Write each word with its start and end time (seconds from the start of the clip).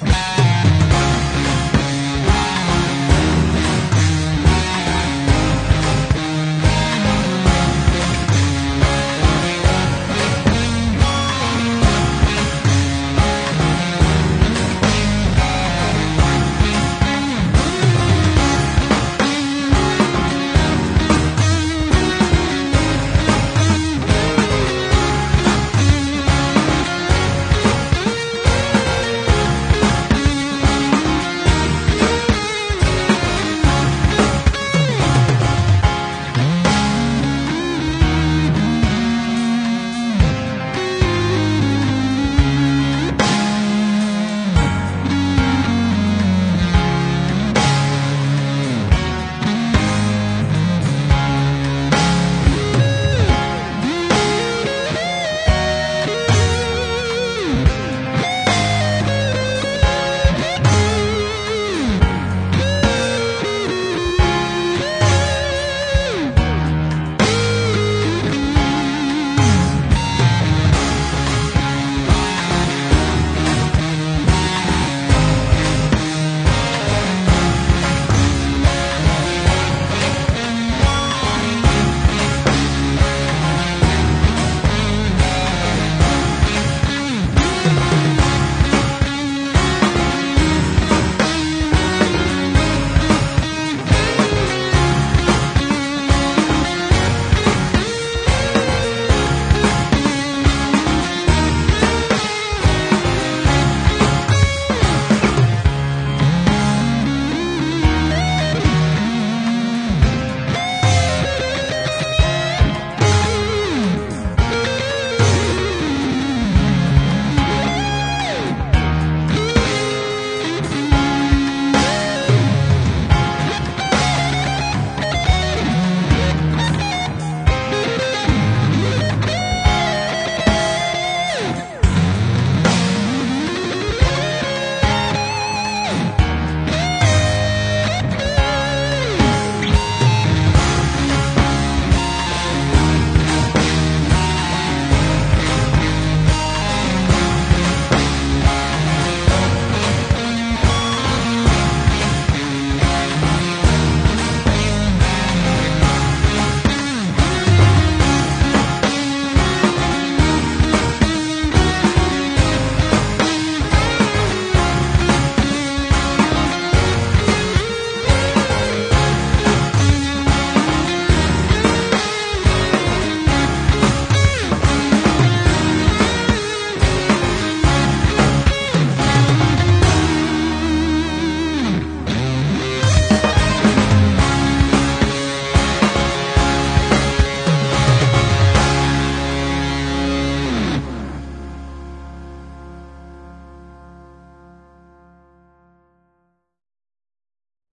Bye. 0.00 0.33